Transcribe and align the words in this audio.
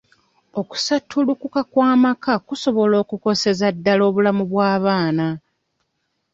Okusattulukuka 0.59 1.59
lwa 1.61 1.67
kw'amaka 1.71 2.31
kusobola 2.47 2.95
okukoseza 3.03 3.67
ddala 3.75 4.03
obulamu 4.09 4.43
bw'abaana. 4.51 5.27